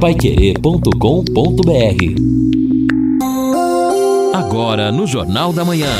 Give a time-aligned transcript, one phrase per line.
[0.00, 0.94] paiquerê.com.br
[4.32, 5.90] Agora no Jornal da Manhã.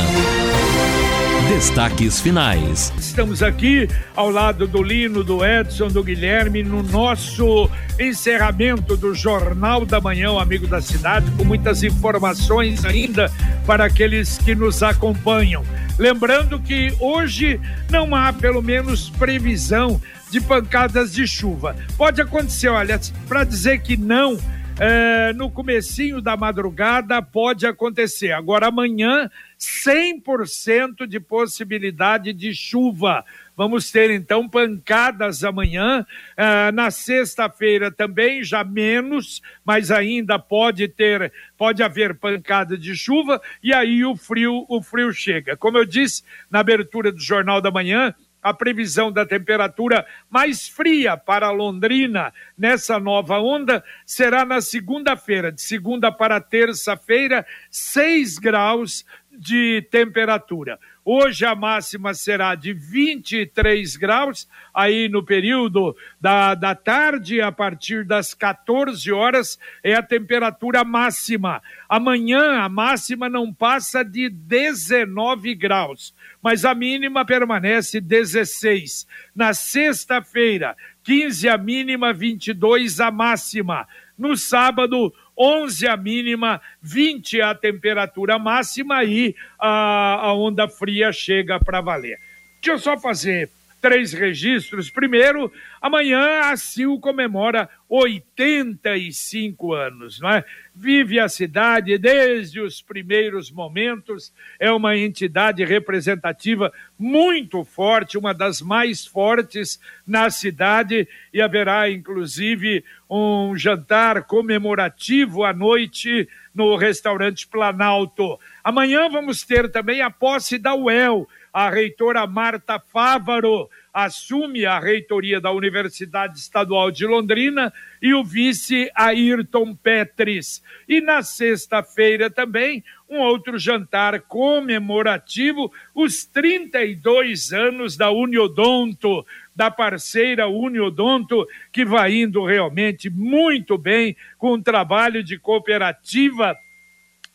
[1.48, 2.92] Destaques finais.
[2.96, 9.84] Estamos aqui ao lado do Lino, do Edson, do Guilherme, no nosso encerramento do Jornal
[9.84, 13.32] da Manhã, amigo da cidade, com muitas informações ainda
[13.66, 15.64] para aqueles que nos acompanham.
[15.98, 17.60] Lembrando que hoje
[17.90, 20.00] não há, pelo menos, previsão
[20.30, 21.76] de pancadas de chuva.
[21.96, 24.38] Pode acontecer, olha, para dizer que não,
[24.78, 28.32] é, no comecinho da madrugada pode acontecer.
[28.32, 33.24] Agora amanhã, 100% de possibilidade de chuva.
[33.56, 36.06] Vamos ter então pancadas amanhã.
[36.36, 43.42] É, na sexta-feira também, já menos, mas ainda pode ter, pode haver pancada de chuva,
[43.60, 45.56] e aí o frio, o frio chega.
[45.56, 51.16] Como eu disse na abertura do Jornal da Manhã, a previsão da temperatura mais fria
[51.16, 59.86] para Londrina nessa nova onda será na segunda-feira, de segunda para terça-feira, 6 graus de
[59.90, 60.78] temperatura.
[61.10, 68.04] Hoje a máxima será de 23 graus, aí no período da, da tarde, a partir
[68.04, 71.62] das 14 horas, é a temperatura máxima.
[71.88, 79.06] Amanhã a máxima não passa de 19 graus mas a mínima permanece 16.
[79.34, 83.86] Na sexta-feira, 15 a mínima, 22 a máxima.
[84.16, 91.60] No sábado, 11 a mínima, 20 a temperatura máxima e a, a onda fria chega
[91.60, 92.18] para valer.
[92.60, 94.90] Deixa eu só fazer três registros.
[94.90, 100.44] Primeiro, amanhã a CIL comemora 85 anos, não é?
[100.74, 108.60] Vive a cidade desde os primeiros momentos, é uma entidade representativa muito forte, uma das
[108.60, 118.38] mais fortes na cidade, e haverá inclusive um jantar comemorativo à noite no restaurante Planalto.
[118.62, 125.40] Amanhã vamos ter também a posse da UEL, a reitora Marta Fávaro assume a reitoria
[125.40, 130.62] da Universidade Estadual de Londrina e o vice Ayrton Petris.
[130.88, 139.24] E na sexta-feira também um outro jantar comemorativo, os 32 anos da Uniodonto,
[139.56, 146.56] da parceira Uniodonto, que vai indo realmente muito bem com um trabalho de cooperativa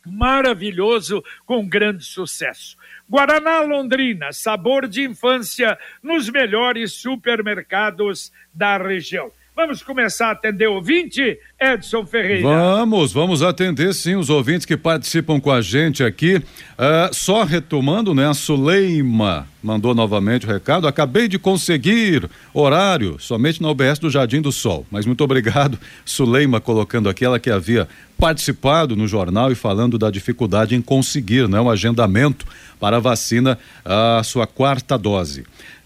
[0.06, 2.76] maravilhoso, com grande sucesso.
[3.08, 9.30] Guaraná Londrina, sabor de infância nos melhores supermercados da região.
[9.56, 12.42] Vamos começar a atender o ouvinte, Edson Ferreira?
[12.42, 16.38] Vamos, vamos atender sim os ouvintes que participam com a gente aqui.
[16.38, 18.28] Uh, só retomando, né?
[18.28, 20.88] A Suleima mandou novamente o recado.
[20.88, 24.84] Acabei de conseguir horário somente na UBS do Jardim do Sol.
[24.90, 27.86] Mas muito obrigado, Suleima, colocando aqui, ela que havia
[28.18, 32.44] participado no jornal e falando da dificuldade em conseguir né, um agendamento
[32.80, 35.44] para a vacina, a sua quarta dose.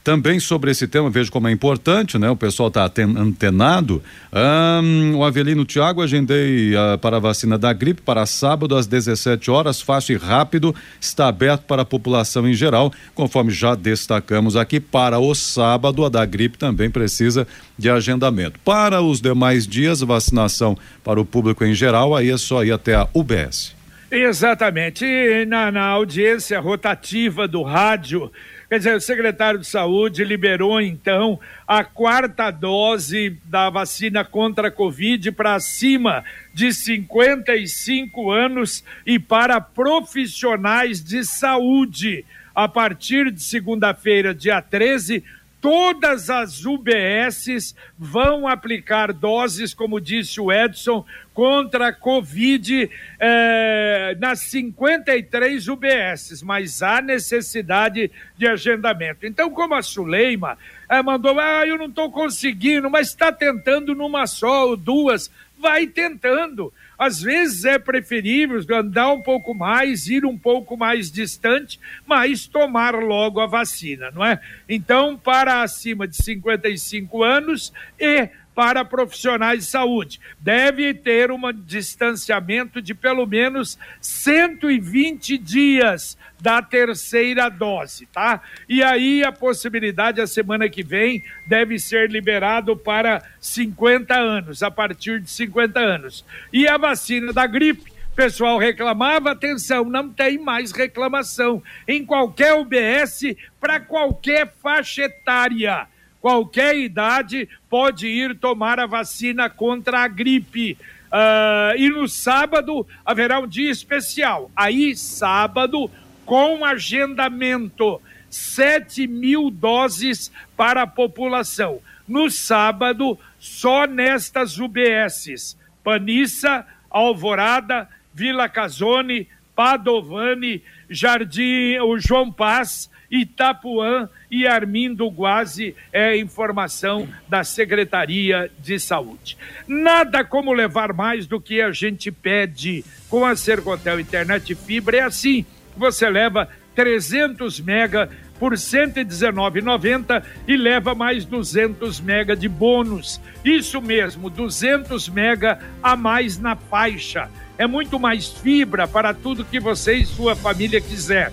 [0.08, 2.30] Também sobre esse tema, vejo como é importante, né?
[2.30, 4.02] O pessoal está antenado.
[4.32, 9.50] Um, o Avelino Tiago, agendei uh, para a vacina da gripe para sábado às 17
[9.50, 14.80] horas, fácil e rápido, está aberto para a população em geral, conforme já destacamos aqui.
[14.80, 18.58] Para o sábado, a da gripe também precisa de agendamento.
[18.60, 20.74] Para os demais dias, vacinação
[21.04, 23.76] para o público em geral, aí é só ir até a UBS.
[24.10, 25.04] Exatamente.
[25.04, 28.32] E na, na audiência rotativa do rádio,
[28.68, 34.70] Quer dizer, o secretário de Saúde liberou então a quarta dose da vacina contra a
[34.70, 42.26] Covid para acima de 55 anos e para profissionais de saúde.
[42.54, 45.24] A partir de segunda-feira, dia 13,
[45.60, 51.04] todas as UBSs vão aplicar doses, como disse o Edson,
[51.34, 59.26] contra a Covid eh, nas 53 UBSs, mas há necessidade de agendamento.
[59.26, 60.58] Então, como a Suleima
[60.88, 65.86] eh, mandou, ah, eu não estou conseguindo, mas está tentando numa só ou duas, vai
[65.86, 66.72] tentando.
[66.98, 72.94] Às vezes é preferível andar um pouco mais, ir um pouco mais distante, mas tomar
[72.94, 74.40] logo a vacina, não é?
[74.68, 78.28] Então, para acima de 55 anos e
[78.58, 80.20] para profissionais de saúde.
[80.40, 88.42] Deve ter um distanciamento de pelo menos 120 dias da terceira dose, tá?
[88.68, 94.72] E aí a possibilidade a semana que vem deve ser liberado para 50 anos, a
[94.72, 96.24] partir de 50 anos.
[96.52, 103.36] E a vacina da gripe pessoal reclamava, atenção, não tem mais reclamação em qualquer UBS
[103.60, 105.86] para qualquer faixa etária
[106.20, 110.76] qualquer idade pode ir tomar a vacina contra a gripe.
[111.08, 114.50] Uh, e no sábado haverá um dia especial.
[114.54, 115.90] Aí, sábado,
[116.26, 121.80] com agendamento, 7 mil doses para a população.
[122.06, 134.08] No sábado, só nestas UBSs: Panissa, Alvorada, Vila Casone, Padovani, Jardim, o João Paz, Itapuã
[134.30, 139.36] e Armindo Guazi é informação da Secretaria de Saúde.
[139.66, 144.98] Nada como levar mais do que a gente pede com a Sercontel Internet Fibra.
[144.98, 145.46] É assim,
[145.76, 153.20] você leva 300 mega por R$ 119,90 e leva mais 200 mega de bônus.
[153.44, 157.28] Isso mesmo, 200 mega a mais na faixa.
[157.56, 161.32] É muito mais fibra para tudo que você e sua família quiser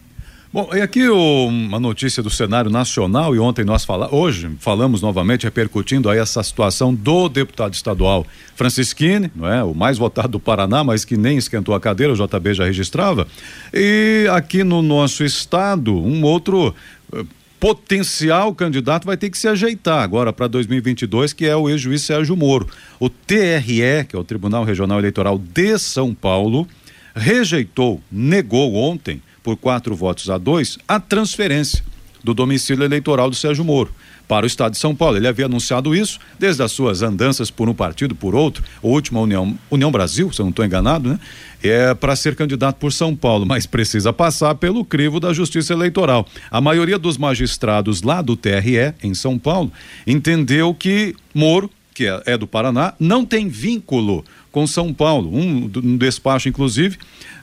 [0.53, 5.01] Bom, e aqui o, uma notícia do cenário nacional, e ontem nós falamos, hoje falamos
[5.01, 9.63] novamente, repercutindo aí essa situação do deputado estadual Francisquini, não é?
[9.63, 13.25] O mais votado do Paraná, mas que nem esquentou a cadeira, o JB já registrava.
[13.73, 16.75] E aqui no nosso estado, um outro
[17.13, 17.25] uh,
[17.57, 22.35] potencial candidato vai ter que se ajeitar agora para 2022, que é o ex-juiz Sérgio
[22.35, 22.67] Moro.
[22.99, 26.67] O TRE, que é o Tribunal Regional Eleitoral de São Paulo,
[27.15, 31.83] rejeitou, negou ontem por quatro votos a dois, a transferência
[32.23, 33.93] do domicílio eleitoral do Sérgio Moro
[34.31, 35.17] para o estado de São Paulo.
[35.17, 39.19] Ele havia anunciado isso desde as suas andanças por um partido, por outro, a última
[39.19, 41.19] União, União Brasil, se eu não estou enganado, né?
[41.61, 46.25] É para ser candidato por São Paulo, mas precisa passar pelo crivo da Justiça Eleitoral.
[46.49, 49.69] A maioria dos magistrados lá do TRE, em São Paulo,
[50.07, 55.33] entendeu que Moro, que é, é do Paraná, não tem vínculo com São Paulo.
[55.33, 56.97] Um, um despacho, inclusive,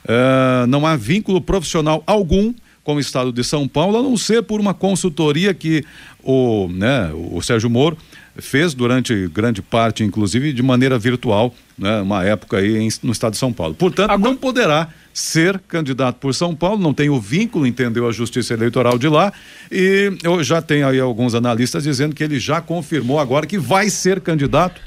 [0.05, 2.53] uh, não há vínculo profissional algum
[2.83, 5.83] com o estado de São Paulo, a não ser por uma consultoria que
[6.23, 7.97] o, né, o Sérgio Moro
[8.37, 13.33] fez durante grande parte, inclusive de maneira virtual, né, uma época aí em, no estado
[13.33, 13.75] de São Paulo.
[13.75, 14.31] Portanto, Agora...
[14.31, 18.97] não poderá ser candidato por São Paulo, não tem o vínculo, entendeu a Justiça Eleitoral
[18.97, 19.33] de lá,
[19.71, 23.89] e eu já tenho aí alguns analistas dizendo que ele já confirmou agora que vai
[23.89, 24.81] ser candidato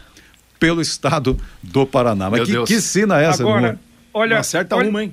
[0.63, 2.31] pelo estado do Paraná.
[2.31, 3.81] Mas que, que sina é essa, Agora,
[4.15, 5.13] olha, acerta olha, uma, hein?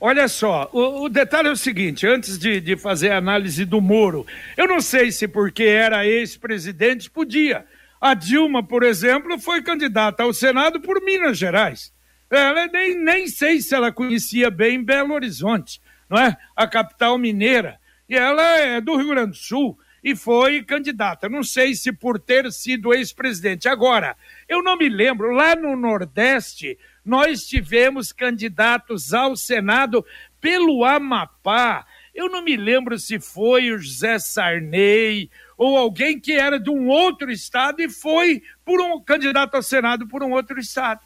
[0.00, 3.82] Olha só, o, o, detalhe é o seguinte: antes de, de fazer a análise do
[3.82, 4.26] Moro,
[4.56, 7.66] eu não sei se porque era ex-presidente podia.
[8.00, 11.92] A Dilma, por exemplo, foi candidata ao Senado por Minas Gerais.
[12.30, 16.34] Ela nem, nem sei se ela conhecia bem Belo Horizonte, não é?
[16.56, 17.78] A capital mineira.
[18.08, 21.28] E ela é do Rio Grande do Sul e foi candidata.
[21.28, 23.68] Não sei se por ter sido ex-presidente.
[23.68, 24.16] Agora,
[24.52, 30.04] eu não me lembro, lá no Nordeste, nós tivemos candidatos ao Senado
[30.40, 31.86] pelo Amapá.
[32.14, 36.88] Eu não me lembro se foi o José Sarney ou alguém que era de um
[36.88, 41.00] outro estado e foi por um candidato ao Senado por um outro estado.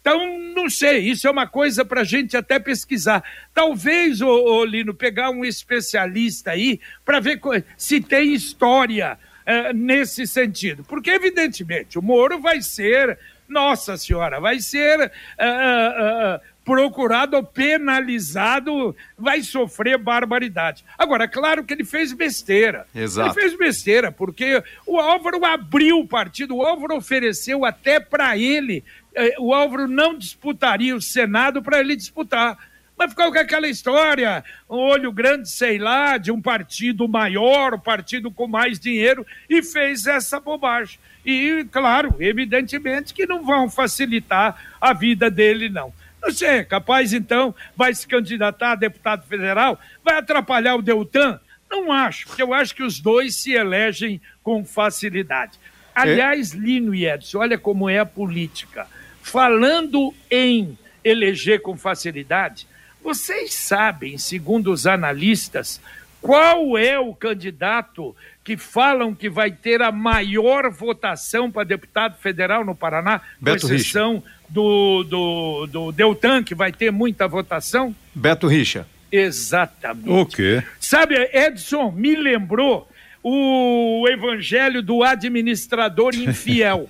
[0.00, 3.22] Então, não sei, isso é uma coisa para a gente até pesquisar.
[3.54, 7.40] Talvez, ô, ô, Lino, pegar um especialista aí para ver
[7.76, 10.84] se tem história uh, nesse sentido.
[10.84, 13.18] Porque, evidentemente, o Moro vai ser,
[13.48, 20.84] nossa senhora, vai ser uh, procurado ou penalizado, vai sofrer barbaridade.
[20.96, 22.86] Agora, claro que ele fez besteira.
[22.94, 23.30] Exato.
[23.30, 28.84] Ele fez besteira, porque o Álvaro abriu o partido, o Álvaro ofereceu até para ele
[29.14, 32.58] é, o Álvaro não disputaria o Senado para ele disputar.
[33.02, 37.78] Mas ficou com aquela história, um olho grande, sei lá, de um partido maior, um
[37.80, 41.00] partido com mais dinheiro, e fez essa bobagem.
[41.26, 45.92] E, claro, evidentemente que não vão facilitar a vida dele, não.
[46.22, 51.40] Não sei, capaz então vai se candidatar a deputado federal, vai atrapalhar o Deltan?
[51.68, 55.58] Não acho, porque eu acho que os dois se elegem com facilidade.
[55.92, 56.56] Aliás, é.
[56.56, 58.86] Lino e Edson, olha como é a política.
[59.20, 62.70] Falando em eleger com facilidade,
[63.02, 65.80] vocês sabem, segundo os analistas,
[66.20, 72.64] qual é o candidato que falam que vai ter a maior votação para deputado federal
[72.64, 77.94] no Paraná, Beto com exceção do, do, do Deltan, que vai ter muita votação?
[78.14, 78.86] Beto Richa.
[79.10, 80.10] Exatamente.
[80.10, 80.62] O quê?
[80.80, 82.88] Sabe, Edson me lembrou
[83.22, 86.88] o evangelho do administrador infiel.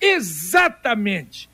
[0.00, 1.48] Exatamente.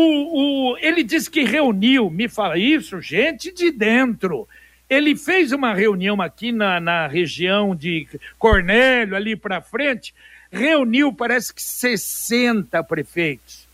[0.00, 4.48] O O, ele disse que reuniu, me fala isso, gente de dentro.
[4.88, 8.06] Ele fez uma reunião aqui na, na região de
[8.38, 10.14] Cornélio, ali para frente,
[10.52, 13.66] reuniu, parece que 60 prefeitos.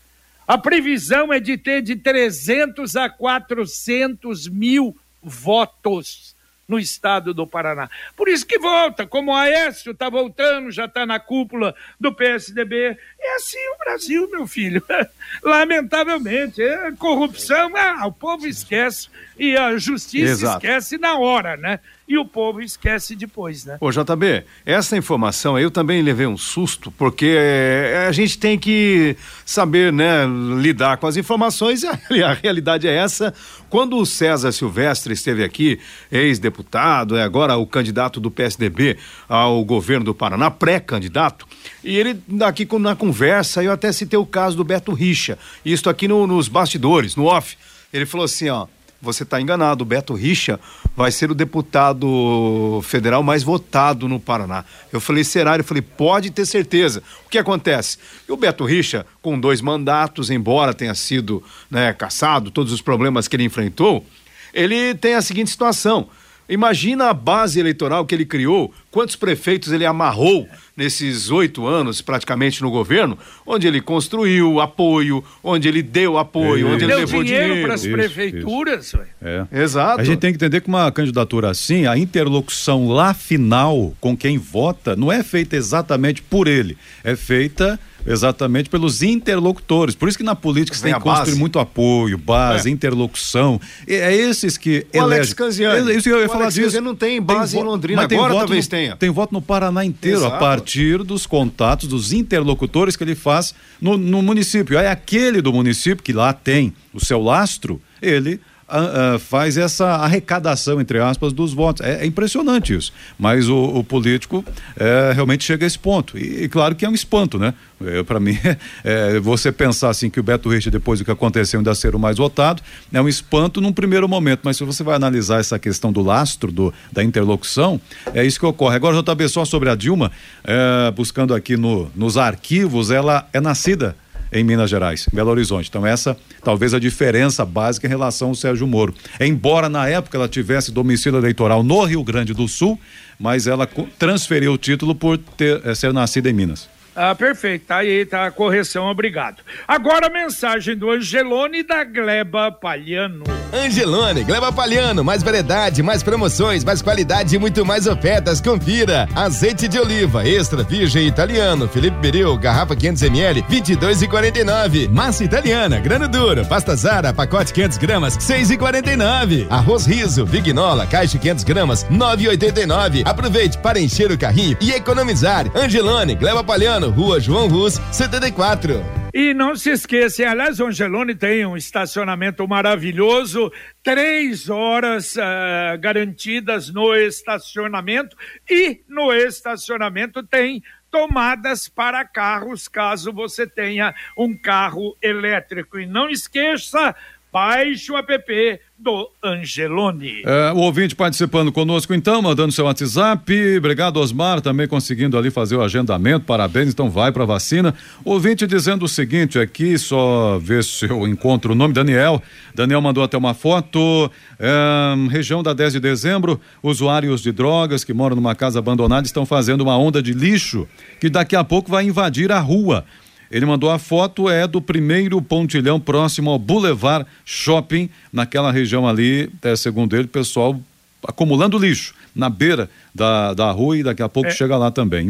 [0.47, 6.34] A previsão é de ter de 300 a 400 mil votos
[6.67, 7.89] no estado do Paraná.
[8.15, 12.97] Por isso que volta, como o Aécio está voltando, já está na cúpula do PSDB.
[13.19, 14.83] É assim o Brasil, meu filho.
[15.43, 20.57] Lamentavelmente, é corrupção, ah, o povo esquece e a justiça Exato.
[20.57, 21.79] esquece na hora, né?
[22.07, 23.77] E o povo esquece depois, né?
[23.81, 29.17] Ô, JB, essa informação eu também levei um susto, porque é, a gente tem que
[29.43, 30.25] saber, né,
[30.59, 31.81] lidar com as informações
[32.11, 33.33] e a, realidade é essa.
[33.69, 35.79] Quando o César Silvestre esteve aqui,
[36.11, 38.97] ex-deputado, é agora o candidato do PSDB
[39.27, 41.47] ao governo do Paraná, pré-candidato,
[41.83, 46.07] e ele aqui na conversa, eu até citei o caso do Beto Richa, isso aqui
[46.07, 47.57] no, nos bastidores, no off.
[47.91, 48.67] Ele falou assim, ó,
[49.01, 49.83] você está enganado.
[49.83, 50.59] O Beto Richa
[50.95, 54.65] vai ser o deputado federal mais votado no Paraná.
[54.91, 55.53] Eu falei, será?
[55.53, 57.03] Ele falei, pode ter certeza.
[57.25, 57.97] O que acontece?
[58.27, 63.27] E o Beto Richa, com dois mandatos, embora tenha sido né, caçado, todos os problemas
[63.27, 64.05] que ele enfrentou,
[64.53, 66.09] ele tem a seguinte situação.
[66.47, 70.47] Imagina a base eleitoral que ele criou, quantos prefeitos ele amarrou
[70.77, 76.83] nesses oito anos, praticamente, no governo, onde ele construiu apoio, onde ele deu apoio, onde
[76.83, 77.45] ele deu levou dinheiro.
[77.45, 78.93] dinheiro para as prefeituras.
[79.21, 79.45] É.
[79.51, 80.01] Exato.
[80.01, 84.37] A gente tem que entender que uma candidatura assim, a interlocução lá final com quem
[84.37, 89.95] vota, não é feita exatamente por ele, é feita Exatamente, pelos interlocutores.
[89.95, 91.39] Por isso que na política você tem que construir base.
[91.39, 92.71] muito apoio, base, é.
[92.71, 93.59] interlocução.
[93.87, 95.17] E é esses que o elegem.
[95.17, 95.91] Alex Canziani.
[95.91, 96.81] É, isso eu ia o falar Alex disso.
[96.81, 98.95] não tem base tem em Londrina, agora talvez no, tenha.
[98.95, 100.35] Tem voto no Paraná inteiro, Exato.
[100.35, 104.77] a partir dos contatos, dos interlocutores que ele faz no, no município.
[104.77, 110.81] Aí aquele do município, que lá tem o seu lastro, ele uh, faz essa arrecadação,
[110.81, 111.85] entre aspas, dos votos.
[111.85, 112.91] É, é impressionante isso.
[113.17, 114.43] Mas o, o político
[114.75, 116.17] é, realmente chega a esse ponto.
[116.17, 117.53] E, e, claro que é um espanto, né?
[117.83, 118.37] É, Para mim,
[118.83, 121.99] é, você pensar assim que o Beto Richa, depois do que aconteceu, ainda ser o
[121.99, 124.41] mais votado, é um espanto num primeiro momento.
[124.43, 127.79] Mas se você vai analisar essa questão do lastro, do, da interlocução,
[128.13, 128.75] é isso que ocorre.
[128.75, 130.11] Agora, JB, só sobre a Dilma,
[130.43, 133.95] é, buscando aqui no, nos arquivos, ela é nascida
[134.35, 135.69] em Minas Gerais, Belo Horizonte.
[135.69, 138.93] Então essa talvez a diferença básica em relação ao Sérgio Moro.
[139.19, 142.77] Embora na época ela tivesse domicílio eleitoral no Rio Grande do Sul,
[143.17, 146.74] mas ela transferiu o título por ter, eh, ser nascida em Minas.
[146.95, 147.65] Ah, perfeito.
[147.67, 149.43] Tá aí, tá a correção, obrigado.
[149.67, 153.23] Agora a mensagem do Angelone da Gleba Palhano.
[153.53, 158.41] Angelone, Gleba Palhano, mais variedade, mais promoções, mais qualidade e muito mais ofertas.
[158.41, 159.07] Confira.
[159.15, 164.89] Azeite de oliva, extra virgem italiano, Felipe Beril, garrafa 500ml, 22,49.
[164.89, 169.47] Massa italiana, grano duro, pasta Zara, pacote 500 gramas, 6,49.
[169.49, 173.03] Arroz riso, Vignola, caixa 500 gramas, 9,89.
[173.05, 175.45] Aproveite para encher o carrinho e economizar.
[175.55, 178.83] Angelone, Gleba Palhano, Rua João Rus, 74.
[179.13, 183.51] E não se esqueçam, aliás, o Angelone tem um estacionamento maravilhoso,
[183.81, 188.17] três horas uh, garantidas no estacionamento
[188.49, 190.61] e no estacionamento tem
[190.91, 195.79] tomadas para carros, caso você tenha um carro elétrico.
[195.79, 196.95] E não esqueça,
[197.31, 200.21] baixe o app do Angelone.
[200.25, 203.57] É, o ouvinte participando conosco então, mandando seu WhatsApp.
[203.57, 206.25] Obrigado, Osmar, também conseguindo ali fazer o agendamento.
[206.25, 207.73] Parabéns, então vai para vacina.
[208.03, 212.21] Ouvinte dizendo o seguinte aqui, só ver se eu encontro o nome, Daniel.
[212.53, 214.11] Daniel mandou até uma foto.
[214.37, 219.25] É, região da 10 de dezembro, usuários de drogas que moram numa casa abandonada estão
[219.25, 220.67] fazendo uma onda de lixo
[220.99, 222.85] que daqui a pouco vai invadir a rua.
[223.31, 229.29] Ele mandou a foto, é do primeiro pontilhão próximo ao Boulevard Shopping, naquela região ali,
[229.41, 230.59] é, segundo ele, pessoal
[231.07, 235.07] acumulando lixo na beira da, da rua e daqui a pouco é, chega lá também,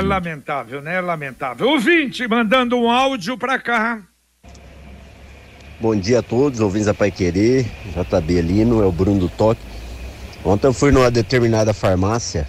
[0.00, 1.00] É lamentável, né?
[1.00, 1.68] Lamentável.
[1.68, 4.02] Ouvinte, mandando um áudio para cá.
[5.78, 9.60] Bom dia a todos, ouvintes da Pai Querer, JB Lino, é o Bruno do Toque.
[10.42, 12.46] Ontem eu fui numa determinada farmácia,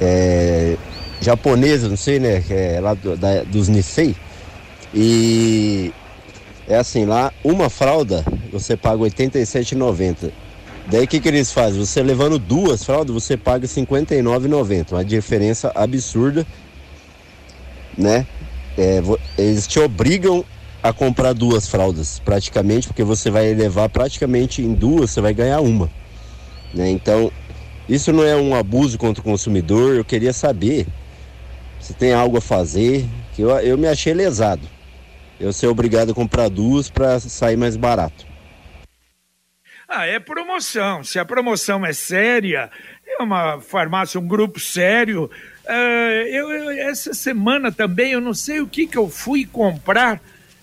[0.00, 0.76] é,
[1.20, 2.40] japonesa, não sei, né?
[2.40, 4.16] Que é lá do, da, dos Nisei.
[4.94, 5.92] E
[6.68, 10.30] é assim, lá uma fralda você paga R$ 87,90.
[10.86, 11.78] Daí o que, que eles fazem?
[11.78, 14.92] Você levando duas fraldas, você paga R$ 59,90.
[14.92, 16.44] Uma diferença absurda,
[17.96, 18.26] né?
[18.76, 19.00] É,
[19.38, 20.44] eles te obrigam
[20.82, 25.60] a comprar duas fraldas, praticamente, porque você vai levar praticamente em duas, você vai ganhar
[25.60, 25.90] uma.
[26.72, 26.90] Né?
[26.90, 27.30] Então,
[27.88, 29.96] isso não é um abuso contra o consumidor.
[29.96, 30.86] Eu queria saber
[31.80, 34.68] se tem algo a fazer, que eu, eu me achei lesado.
[35.38, 38.26] eu ser obrigado a comprar duas para sair mais barato.
[39.88, 41.02] Ah, é promoção.
[41.02, 42.70] Se a promoção é séria,
[43.04, 45.28] é uma farmácia, um grupo sério.
[45.64, 50.20] Uh, eu, eu, essa semana também, eu não sei o que, que eu fui comprar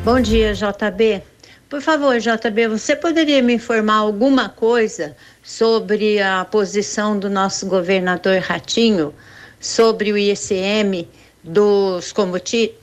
[0.03, 1.32] Bom dia, JB.
[1.73, 8.37] Por favor, JB, você poderia me informar alguma coisa sobre a posição do nosso governador
[8.41, 9.11] Ratinho
[9.59, 11.09] sobre o ICM
[11.43, 12.13] dos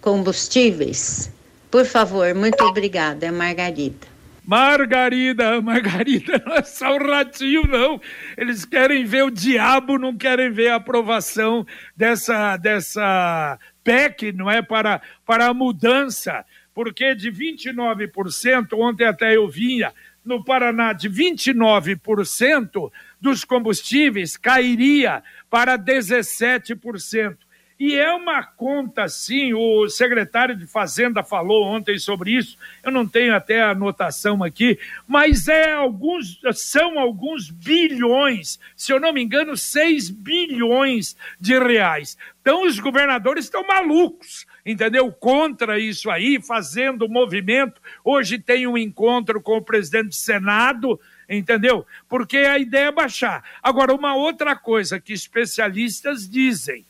[0.00, 1.32] combustíveis?
[1.70, 3.30] Por favor, muito obrigada.
[3.30, 4.08] Margarida.
[4.44, 8.00] Margarida, Margarida não é só o ratinho, não.
[8.36, 11.64] Eles querem ver o diabo, não querem ver a aprovação
[11.96, 14.60] dessa, dessa PEC, não é?
[14.62, 16.44] Para, para a mudança.
[16.74, 19.92] Porque de 29%, ontem até eu vinha,
[20.24, 27.36] no Paraná, de 29% dos combustíveis cairia para 17%.
[27.80, 33.08] E é uma conta, sim, o secretário de Fazenda falou ontem sobre isso, eu não
[33.08, 34.78] tenho até a anotação aqui,
[35.08, 42.18] mas é alguns, são alguns bilhões, se eu não me engano, 6 bilhões de reais.
[42.42, 45.10] Então os governadores estão malucos, entendeu?
[45.12, 47.80] Contra isso aí, fazendo movimento.
[48.04, 51.86] Hoje tem um encontro com o presidente do Senado, entendeu?
[52.08, 53.44] Porque a ideia é baixar.
[53.62, 56.84] Agora, uma outra coisa que especialistas dizem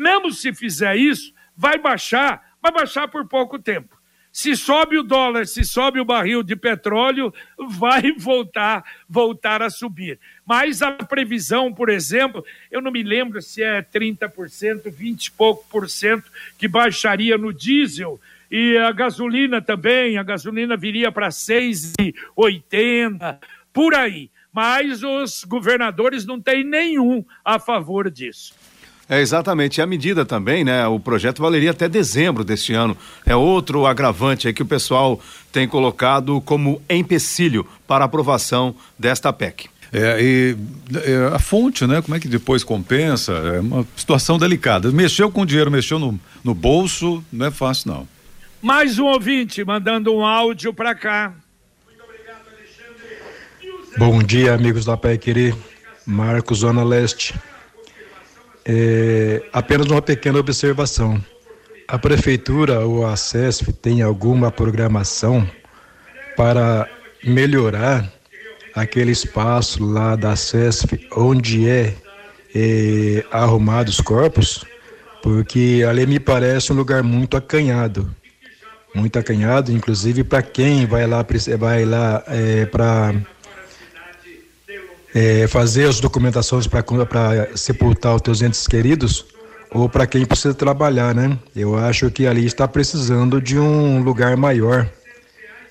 [0.00, 3.99] mesmo se fizer isso, vai baixar, vai baixar por pouco tempo.
[4.32, 10.20] Se sobe o dólar, se sobe o barril de petróleo, vai voltar, voltar a subir.
[10.46, 15.66] Mas a previsão, por exemplo, eu não me lembro se é 30%, 20 e pouco
[15.68, 23.38] por cento que baixaria no diesel e a gasolina também, a gasolina viria para 6,80,
[23.72, 24.28] por aí.
[24.52, 28.52] Mas os governadores não têm nenhum a favor disso.
[29.10, 29.78] É, exatamente.
[29.78, 30.86] E a medida também, né?
[30.86, 32.96] O projeto valeria até dezembro deste ano.
[33.26, 35.20] É outro agravante aí que o pessoal
[35.50, 39.68] tem colocado como empecilho para a aprovação desta PEC.
[39.92, 40.56] É, e
[40.94, 42.00] é, a fonte, né?
[42.00, 43.32] Como é que depois compensa?
[43.32, 44.92] É uma situação delicada.
[44.92, 48.08] Mexeu com o dinheiro, mexeu no, no bolso, não é fácil, não.
[48.62, 51.34] Mais um ouvinte mandando um áudio para cá.
[51.84, 53.98] Muito obrigado, Alexandre.
[53.98, 55.56] Bom dia, amigos da PEC Querer.
[56.06, 57.34] Marcos, Zona Leste.
[58.64, 61.22] É, apenas uma pequena observação.
[61.88, 65.48] A prefeitura ou a SESF tem alguma programação
[66.36, 66.88] para
[67.24, 68.10] melhorar
[68.74, 71.94] aquele espaço lá da CESF onde é,
[72.54, 74.64] é arrumado os corpos,
[75.22, 78.14] porque ali me parece um lugar muito acanhado,
[78.94, 81.24] muito acanhado, inclusive para quem vai lá
[81.58, 83.14] vai lá é, para
[85.14, 86.84] é, fazer as documentações para
[87.56, 89.26] sepultar os teus entes queridos
[89.70, 91.38] ou para quem precisa trabalhar, né?
[91.54, 94.88] Eu acho que ali está precisando de um lugar maior,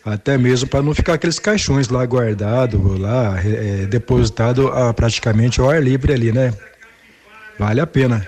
[0.06, 5.70] até mesmo para não ficar aqueles caixões lá guardados, lá é, depositado a, praticamente ao
[5.70, 6.54] ar livre ali, né?
[7.58, 8.26] Vale a pena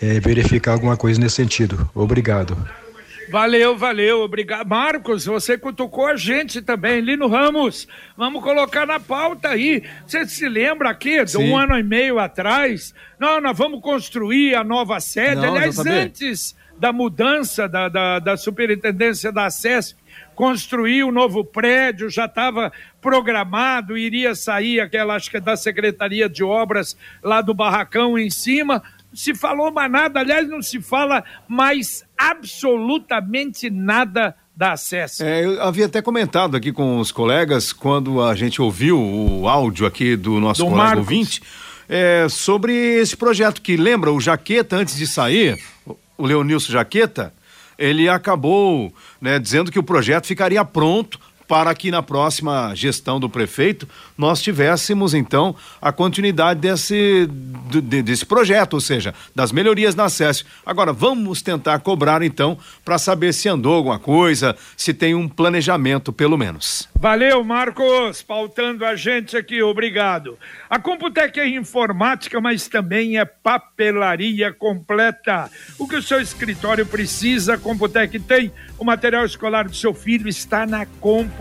[0.00, 1.88] é, verificar alguma coisa nesse sentido.
[1.94, 2.56] Obrigado.
[3.30, 4.66] Valeu, valeu, obrigado.
[4.66, 7.88] Marcos, você cutucou a gente também, Lino Ramos.
[8.16, 9.82] Vamos colocar na pauta aí.
[10.06, 12.94] Você se lembra aqui, de um ano e meio atrás?
[13.18, 15.42] Não, nós vamos construir a nova sede.
[15.42, 19.98] Não, Aliás, antes da mudança da, da, da superintendência da SESP,
[20.34, 25.56] construir o um novo prédio, já estava programado, iria sair aquela, acho que é da
[25.56, 28.82] Secretaria de Obras lá do Barracão em cima
[29.14, 35.24] se falou mais nada, aliás, não se fala mais absolutamente nada da acesso.
[35.24, 39.86] É, eu havia até comentado aqui com os colegas, quando a gente ouviu o áudio
[39.86, 41.00] aqui do nosso do colega Marcos.
[41.00, 41.42] ouvinte,
[41.88, 45.58] é, sobre esse projeto que lembra o Jaqueta, antes de sair,
[46.16, 47.32] o Leonilson Jaqueta,
[47.76, 53.28] ele acabou né, dizendo que o projeto ficaria pronto para que na próxima gestão do
[53.28, 57.28] prefeito nós tivéssemos então a continuidade desse,
[57.68, 60.46] de, desse projeto, ou seja, das melhorias na SESC.
[60.64, 66.12] Agora vamos tentar cobrar então para saber se andou alguma coisa, se tem um planejamento
[66.12, 66.88] pelo menos.
[66.98, 70.38] Valeu, Marcos, pautando a gente aqui, obrigado.
[70.70, 75.50] A Computec é informática, mas também é papelaria completa.
[75.78, 78.52] O que o seu escritório precisa, a Computec tem.
[78.78, 81.33] O material escolar do seu filho está na Computec.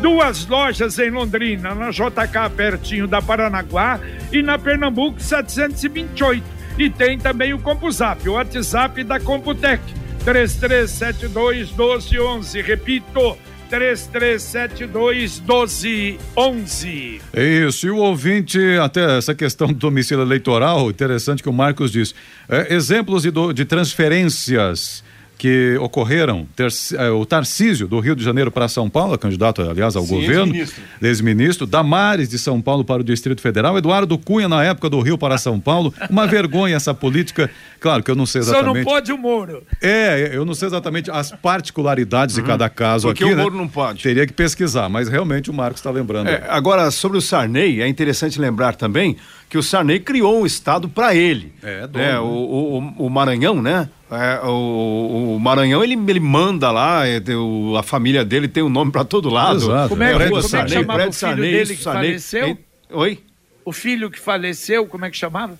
[0.00, 4.00] Duas lojas em Londrina, na JK, pertinho da Paranaguá,
[4.32, 6.44] e na Pernambuco 728.
[6.78, 9.82] E tem também o CompuZap, o WhatsApp da Computec.
[10.24, 12.60] 3372 1211.
[12.60, 13.36] Repito,
[13.68, 17.20] 3372 1211.
[17.34, 22.14] Isso, e o ouvinte, até essa questão do domicílio eleitoral, interessante que o Marcos diz.
[22.48, 25.02] É, exemplos de, de transferências
[25.38, 29.94] que ocorreram, ter, eh, o Tarcísio do Rio de Janeiro para São Paulo, candidato, aliás,
[29.94, 30.54] ao Sim, governo,
[31.02, 35.18] ex-ministro, Damares de São Paulo para o Distrito Federal, Eduardo Cunha na época do Rio
[35.18, 38.68] para São Paulo, uma vergonha essa política, claro que eu não sei exatamente.
[38.68, 39.62] Só não pode o Moro.
[39.82, 42.42] É, eu não sei exatamente as particularidades uhum.
[42.42, 43.42] de cada caso Porque aqui, o né?
[43.42, 43.60] Moro né?
[43.60, 44.02] não pode.
[44.02, 46.28] Teria que pesquisar, mas realmente o Marcos está lembrando.
[46.28, 49.16] É, agora, sobre o Sarney, é interessante lembrar também
[49.48, 51.52] que o Sarney criou um estado para ele.
[51.62, 53.88] É, dono, é o, o, o Maranhão, né?
[54.10, 58.66] É, o, o, Maranhão, ele, ele manda lá, é, o, a família dele tem o
[58.66, 59.64] um nome para todo lado.
[59.64, 59.88] Exato.
[59.88, 62.58] Como é, é, como é que chamava o filho dele que faleceu?
[62.90, 63.18] Oi?
[63.64, 65.58] O filho que faleceu, como é que chamava?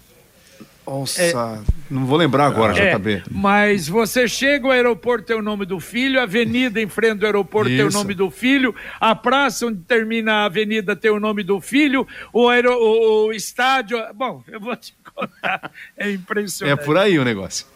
[0.86, 1.32] Nossa, é,
[1.90, 3.24] não vou lembrar agora, é, JB.
[3.28, 7.26] Mas você chega, o aeroporto tem o nome do filho, a avenida em frente do
[7.26, 7.76] aeroporto Isso.
[7.78, 11.60] tem o nome do filho, a praça onde termina a avenida tem o nome do
[11.60, 13.98] filho, o, aero, o, o estádio.
[14.14, 16.80] Bom, eu vou te contar, é impressionante.
[16.80, 17.66] É por aí o negócio.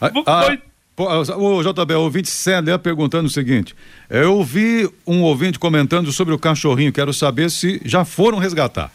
[0.00, 3.74] Ah, ah, o JB, o ouvinte Célia perguntando o seguinte:
[4.10, 8.90] eu ouvi um ouvinte comentando sobre o cachorrinho, quero saber se já foram resgatar.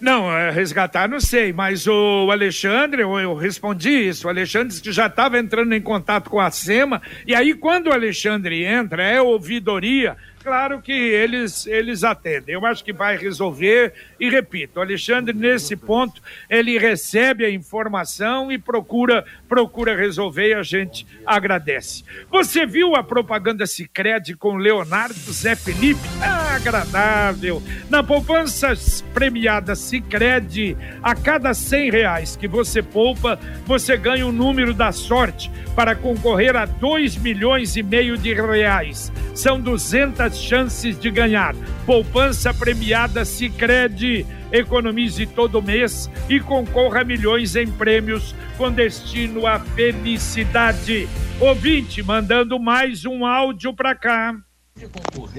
[0.00, 4.82] Não, é, resgatar não sei, mas o Alexandre, eu, eu respondi isso, o Alexandre disse
[4.82, 9.02] que já estava entrando em contato com a SEMA, e aí quando o Alexandre entra,
[9.02, 12.54] é ouvidoria, claro que eles, eles atendem.
[12.54, 13.92] Eu acho que vai resolver.
[14.18, 20.54] E repito, o Alexandre, nesse ponto, ele recebe a informação e procura, procura resolver e
[20.54, 22.04] a gente agradece.
[22.30, 26.00] Você viu a propaganda Sicredi com Leonardo Zé Felipe?
[26.22, 27.62] Ah, agradável.
[27.90, 28.72] Na poupança
[29.12, 34.92] premiada Sicredi, a cada cem reais que você poupa, você ganha o um número da
[34.92, 39.12] sorte para concorrer a dois milhões e meio de reais.
[39.34, 41.54] São 200 chances de ganhar.
[41.84, 44.26] Poupança premiada Sicredi.
[44.50, 51.06] Economize todo mês e concorra a milhões em prêmios com destino à felicidade.
[51.38, 54.34] Ouvinte, mandando mais um áudio para cá.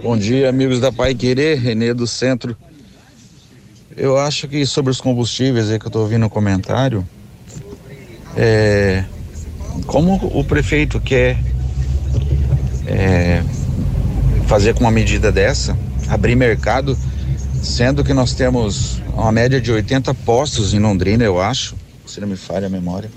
[0.04, 2.56] Bom dia, amigos da Pai Querer, Renê do Centro.
[3.98, 7.08] Eu acho que sobre os combustíveis aí que eu estou ouvindo no comentário,
[8.36, 9.04] é,
[9.88, 11.38] como o prefeito quer
[12.88, 13.44] é,
[14.50, 16.98] fazer com uma medida dessa, abrir mercado,
[17.62, 22.28] sendo que nós temos uma média de 80 postos em Londrina, eu acho, se não
[22.28, 23.12] me falha a memória.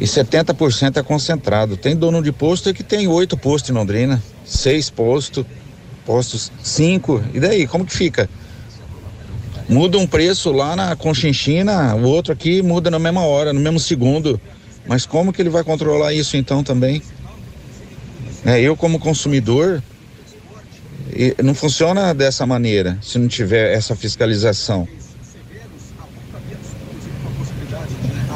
[0.00, 1.76] E 70% é concentrado.
[1.76, 5.44] Tem dono de posto que tem oito postos em Londrina, seis postos,
[6.06, 7.22] postos cinco.
[7.34, 8.26] E daí, como que fica?
[9.68, 13.78] Muda um preço lá na Conchinchina, o outro aqui muda na mesma hora, no mesmo
[13.78, 14.40] segundo.
[14.86, 17.02] Mas como que ele vai controlar isso então também?
[18.46, 19.82] É, eu como consumidor,
[21.42, 24.88] não funciona dessa maneira se não tiver essa fiscalização.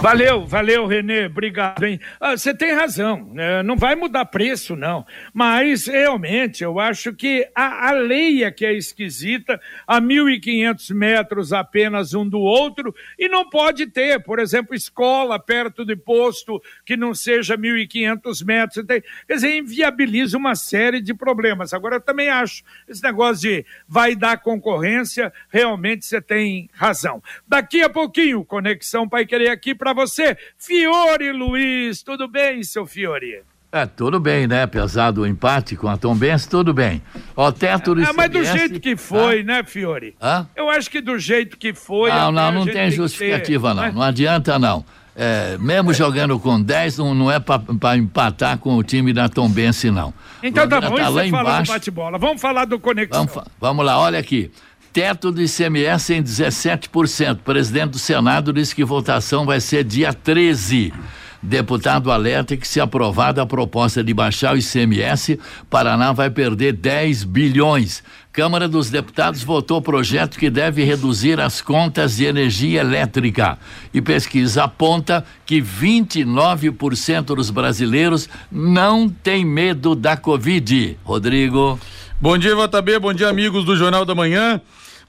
[0.04, 1.98] Valeu, valeu, Renê, obrigado, hein?
[2.20, 3.62] Ah, Você tem razão, né?
[3.62, 5.06] não vai mudar preço, não.
[5.32, 11.54] Mas, realmente, eu acho que a, a lei é que é esquisita, a 1.500 metros
[11.54, 16.98] apenas um do outro, e não pode ter, por exemplo, escola perto de posto que
[16.98, 18.84] não seja 1.500 metros.
[18.84, 21.72] Tem, quer dizer, inviabiliza uma série de problemas.
[21.72, 27.22] Agora, eu também acho, esse negócio de vai dar concorrência, realmente você tem razão.
[27.48, 30.36] Daqui a pouquinho, Conexão Pai Querer aqui para você.
[30.58, 33.42] Fiore Luiz, tudo bem, seu Fiore?
[33.74, 34.62] É, tudo bem, né?
[34.62, 37.02] Apesar do empate com a Tom Benz, tudo bem.
[37.34, 40.14] Ó, teto do É, mas do jeito que foi, né, Fiore?
[40.22, 40.46] Hã?
[40.54, 42.08] Eu acho que do jeito que foi.
[42.10, 43.82] Não, não, não tem justificativa, ter, não.
[43.82, 43.92] né?
[43.92, 44.84] Não adianta, não.
[45.16, 49.48] É, mesmo jogando com 10, não, não é para empatar com o time da Tom
[49.48, 50.14] Benz, não.
[50.40, 51.72] Então tá Londrina bom, tá lá embaixo.
[51.72, 52.18] bate-bola.
[52.18, 53.26] Vamos falar do Conexão.
[53.26, 54.52] Vamos, vamos lá, olha aqui.
[54.94, 57.32] Teto do ICMS em 17%.
[57.32, 60.94] O presidente do Senado disse que votação vai ser dia 13.
[61.42, 67.24] Deputado alerta que, se aprovada a proposta de baixar o ICMS, Paraná vai perder 10
[67.24, 68.04] bilhões.
[68.32, 73.58] Câmara dos Deputados votou projeto que deve reduzir as contas de energia elétrica.
[73.92, 80.96] E pesquisa aponta que 29% dos brasileiros não têm medo da Covid.
[81.02, 81.80] Rodrigo.
[82.20, 83.00] Bom dia, JB.
[83.00, 84.60] Bom dia, amigos do Jornal da Manhã.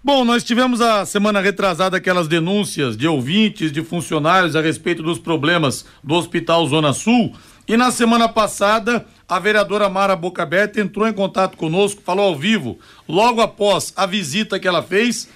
[0.05, 5.17] Bom, nós tivemos a semana retrasada aquelas denúncias de ouvintes, de funcionários a respeito dos
[5.17, 7.33] problemas do Hospital Zona Sul.
[7.67, 12.35] E na semana passada, a vereadora Mara Boca Aberta entrou em contato conosco, falou ao
[12.35, 12.77] vivo,
[13.09, 15.27] logo após a visita que ela fez.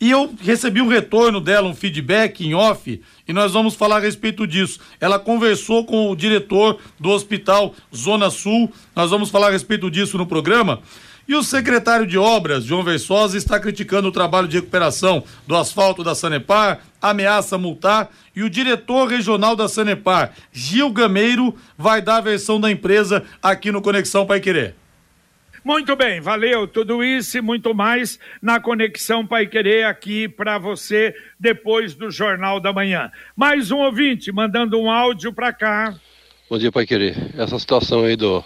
[0.00, 4.00] E eu recebi um retorno dela, um feedback em off, e nós vamos falar a
[4.00, 4.80] respeito disso.
[5.00, 10.18] Ela conversou com o diretor do Hospital Zona Sul, nós vamos falar a respeito disso
[10.18, 10.82] no programa.
[11.28, 16.04] E o secretário de Obras, João Versosa, está criticando o trabalho de recuperação do asfalto
[16.04, 22.20] da Sanepar, ameaça multar, e o diretor regional da Sanepar, Gil Gameiro, vai dar a
[22.20, 24.76] versão da empresa aqui no Conexão Pai Querer.
[25.64, 31.12] Muito bem, valeu tudo isso e muito mais na Conexão Pai Querer aqui para você
[31.40, 33.10] depois do Jornal da Manhã.
[33.34, 35.92] Mais um ouvinte mandando um áudio para cá.
[36.48, 37.16] Bom dia, Pai Querer.
[37.36, 38.44] Essa situação aí do,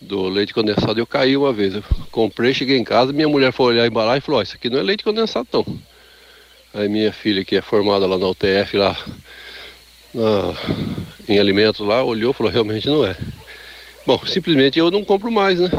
[0.00, 1.74] do leite condensado, eu caí uma vez.
[1.74, 4.56] Eu comprei, cheguei em casa, minha mulher foi olhar a embalagem e falou: Ó, isso
[4.56, 5.78] aqui não é leite condensado, não.
[6.74, 8.96] Aí minha filha, que é formada lá na UTF, lá
[10.14, 10.54] na-
[11.28, 13.16] em alimentos lá, olhou e falou: realmente não é.
[14.06, 15.70] Bom, simplesmente eu não compro mais, né?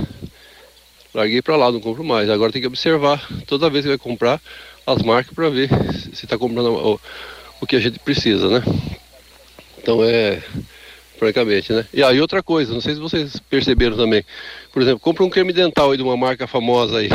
[1.13, 2.29] Larguei pra lá, não compro mais.
[2.29, 4.39] Agora tem que observar toda vez que vai comprar
[4.85, 5.69] as marcas para ver
[6.13, 7.01] se está comprando o,
[7.61, 8.63] o que a gente precisa, né?
[9.77, 10.41] Então é
[11.19, 11.85] francamente, né?
[11.93, 14.25] E aí outra coisa, não sei se vocês perceberam também.
[14.71, 17.09] Por exemplo, compra um creme dental aí de uma marca famosa aí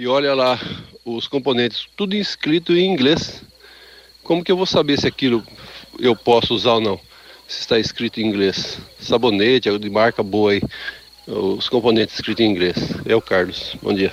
[0.00, 0.58] e olha lá
[1.04, 3.42] os componentes, tudo escrito em inglês.
[4.22, 5.44] Como que eu vou saber se aquilo
[5.98, 7.00] eu posso usar ou não?
[7.46, 8.78] Se está escrito em inglês.
[8.98, 10.62] Sabonete, é de marca boa aí.
[11.26, 12.76] Os componentes escritos em inglês.
[13.04, 13.76] É o Carlos.
[13.82, 14.10] Bom dia.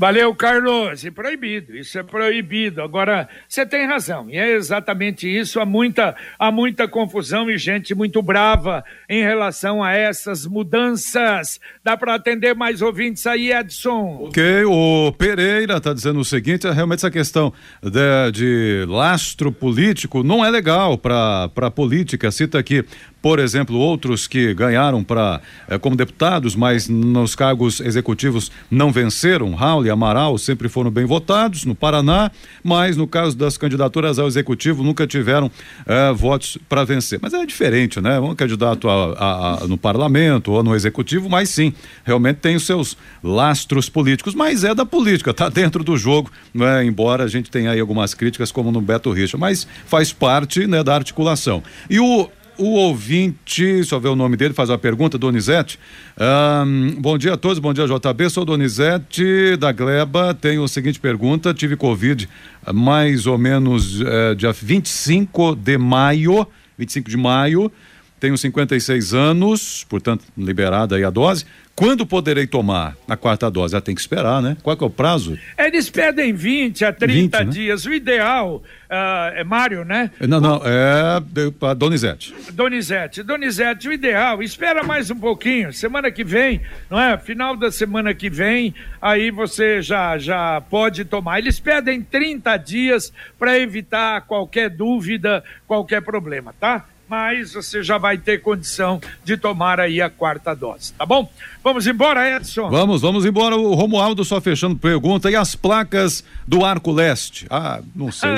[0.00, 1.04] Valeu, Carlos.
[1.04, 2.80] E proibido, isso é proibido.
[2.80, 5.60] Agora, você tem razão, e é exatamente isso.
[5.60, 11.60] Há muita, há muita confusão e gente muito brava em relação a essas mudanças.
[11.84, 14.24] Dá para atender mais ouvintes aí, Edson?
[14.28, 20.22] Ok, o Pereira está dizendo o seguinte: é realmente essa questão de, de lastro político
[20.22, 22.30] não é legal para a política.
[22.30, 22.86] Cita aqui,
[23.22, 25.40] por exemplo, outros que ganharam para
[25.80, 29.54] como deputados, mas nos cargos executivos não venceram.
[29.54, 32.30] Raul e Amaral sempre foram bem votados no Paraná,
[32.64, 35.50] mas no caso das candidaturas ao executivo nunca tiveram
[35.86, 37.18] eh, votos para vencer.
[37.20, 38.18] Mas é diferente, né?
[38.20, 41.72] Um candidato a- a- a- no parlamento ou no executivo, mas sim,
[42.04, 46.84] realmente tem os seus lastros políticos, mas é da política, tá dentro do jogo, né?
[46.84, 50.82] Embora a gente tenha aí algumas críticas, como no Beto Richa, mas faz parte né,
[50.82, 51.62] da articulação.
[51.88, 52.28] E o
[52.60, 55.78] o ouvinte, só ver o nome dele, faz uma pergunta, Donizete.
[56.18, 60.34] Ahn, bom dia a todos, bom dia JB, sou Donizete da Gleba.
[60.34, 62.28] Tenho a seguinte pergunta: tive Covid
[62.64, 66.46] ah, mais ou menos eh, dia 25 de maio,
[66.76, 67.72] 25 de maio.
[68.20, 71.46] Tenho 56 anos, portanto, liberada aí a dose.
[71.74, 73.74] Quando poderei tomar a quarta dose?
[73.74, 74.54] Ah, tem que esperar, né?
[74.62, 75.38] Qual é o prazo?
[75.56, 77.50] Eles pedem 20 a 30 20, né?
[77.50, 77.86] dias.
[77.86, 80.10] O ideal ah, é Mário, né?
[80.20, 81.22] Não, não, é
[81.62, 82.34] a Donizete.
[82.52, 87.16] Donizete, Donizete, o ideal, espera mais um pouquinho, semana que vem, não é?
[87.16, 91.38] Final da semana que vem, aí você já, já pode tomar.
[91.38, 96.84] Eles pedem 30 dias para evitar qualquer dúvida, qualquer problema, tá?
[97.10, 101.28] Mas você já vai ter condição de tomar aí a quarta dose, tá bom?
[101.64, 102.70] Vamos embora, Edson?
[102.70, 103.56] Vamos, vamos embora.
[103.56, 105.28] O Romualdo só fechando pergunta.
[105.28, 107.46] E as placas do Arco Leste?
[107.50, 108.30] Ah, não sei.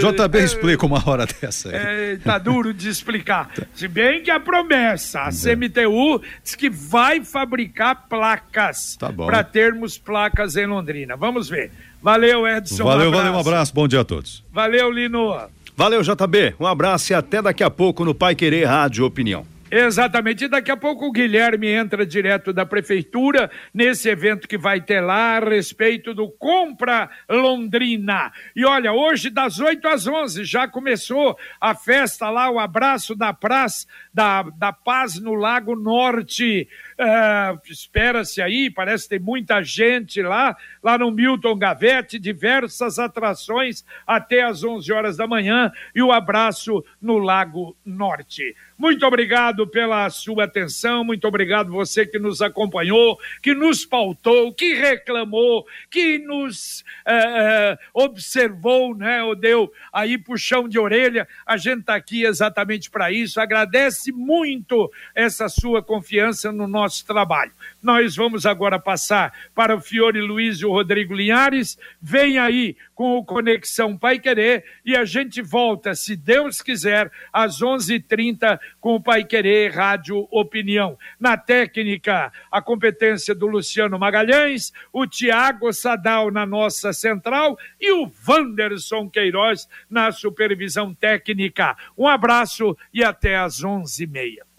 [0.00, 1.74] J- JB explica uma hora dessa aí.
[1.74, 3.50] É, tá duro de explicar.
[3.74, 9.26] Se bem que a promessa, a CMTU diz que vai fabricar placas Tá bom.
[9.26, 11.16] para termos placas em Londrina.
[11.16, 11.72] Vamos ver.
[12.02, 12.84] Valeu, Edson.
[12.84, 13.74] Valeu, valeu, um abraço.
[13.74, 14.42] Bom dia a todos.
[14.52, 15.36] Valeu, Lino.
[15.80, 16.56] Valeu, JB.
[16.60, 19.46] Um abraço e até daqui a pouco no Pai Querer Rádio Opinião.
[19.70, 20.44] Exatamente.
[20.44, 25.00] E daqui a pouco o Guilherme entra direto da prefeitura nesse evento que vai ter
[25.00, 28.32] lá a respeito do Compra Londrina.
[28.54, 33.32] E olha, hoje das 8 às 11 já começou a festa lá, o abraço da
[33.32, 36.68] praça da, da Paz no Lago Norte.
[37.02, 43.86] Ah, Espera-se aí, parece que tem muita gente lá, lá no Milton Gavete, diversas atrações
[44.06, 48.54] até às 11 horas da manhã e o abraço no Lago Norte.
[48.80, 54.72] Muito obrigado pela sua atenção, muito obrigado você que nos acompanhou, que nos pautou, que
[54.72, 61.28] reclamou, que nos eh, eh, observou, né, ou deu aí puxão de orelha.
[61.44, 63.38] A gente está aqui exatamente para isso.
[63.38, 67.52] Agradece muito essa sua confiança no nosso trabalho.
[67.80, 71.78] Nós vamos agora passar para o Fiore Luiz e o Rodrigo Linhares.
[72.02, 77.60] Vem aí com o Conexão Pai Querer e a gente volta, se Deus quiser, às
[77.60, 80.98] 11h30 com o Pai Querer Rádio Opinião.
[81.18, 88.10] Na técnica, a competência do Luciano Magalhães, o Tiago Sadal na nossa central e o
[88.28, 91.76] Wanderson Queiroz na supervisão técnica.
[91.96, 94.49] Um abraço e até às 11h30.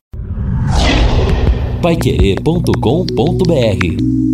[1.81, 4.30] Paiquerê.com.br